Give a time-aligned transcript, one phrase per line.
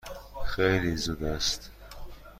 [0.45, 1.71] خیلی زود است.